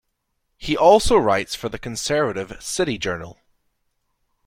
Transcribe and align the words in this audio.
He 0.57 0.75
also 0.75 1.15
writes 1.15 1.53
for 1.53 1.69
the 1.69 1.77
conservative 1.77 2.59
"City 2.63 2.97
Journal". 2.97 3.39